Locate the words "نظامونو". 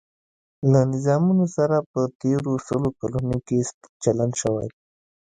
0.93-1.45